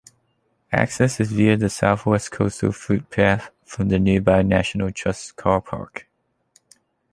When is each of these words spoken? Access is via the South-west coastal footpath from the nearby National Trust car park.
Access 0.71 1.19
is 1.19 1.31
via 1.31 1.57
the 1.57 1.69
South-west 1.69 2.31
coastal 2.31 2.71
footpath 2.71 3.51
from 3.63 3.89
the 3.89 3.99
nearby 3.99 4.41
National 4.41 4.89
Trust 4.91 5.35
car 5.35 5.61
park. 5.61 6.07